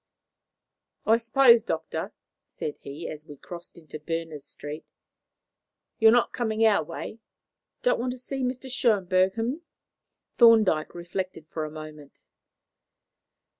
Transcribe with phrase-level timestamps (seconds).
[1.05, 2.11] "I suppose, Doctor,"
[2.47, 4.83] said he, as we crossed into Berners Street,
[5.99, 7.19] "you are not coming our way!
[7.83, 8.65] Don't want to see Mr.
[8.65, 9.61] Schönberg, h'm?"
[10.39, 12.23] Thorndyke reflected for a moment.